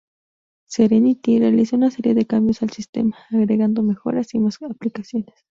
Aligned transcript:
Serenity 0.65 1.37
realizó 1.37 1.75
una 1.75 1.91
serie 1.91 2.15
de 2.15 2.25
cambios 2.25 2.63
al 2.63 2.71
sistema, 2.71 3.15
agregando 3.29 3.83
mejoras 3.83 4.33
y 4.33 4.39
más 4.39 4.57
aplicaciones. 4.63 5.35